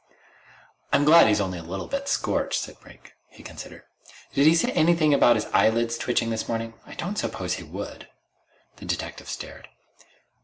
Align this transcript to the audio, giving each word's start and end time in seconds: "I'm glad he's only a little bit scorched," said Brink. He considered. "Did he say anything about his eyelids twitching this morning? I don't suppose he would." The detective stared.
"I'm 0.91 1.05
glad 1.05 1.27
he's 1.27 1.39
only 1.39 1.59
a 1.59 1.63
little 1.63 1.85
bit 1.85 2.09
scorched," 2.09 2.59
said 2.59 2.79
Brink. 2.79 3.13
He 3.29 3.43
considered. 3.43 3.83
"Did 4.33 4.47
he 4.47 4.55
say 4.55 4.71
anything 4.71 5.13
about 5.13 5.35
his 5.35 5.45
eyelids 5.53 5.95
twitching 5.95 6.31
this 6.31 6.47
morning? 6.47 6.73
I 6.87 6.95
don't 6.95 7.17
suppose 7.19 7.53
he 7.57 7.63
would." 7.63 8.07
The 8.77 8.85
detective 8.85 9.29
stared. 9.29 9.69